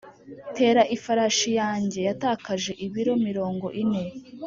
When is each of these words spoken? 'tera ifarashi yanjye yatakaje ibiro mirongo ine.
'tera 0.53 0.81
ifarashi 0.95 1.49
yanjye 1.59 1.99
yatakaje 2.09 2.71
ibiro 2.85 3.13
mirongo 3.25 3.65
ine. 3.81 4.03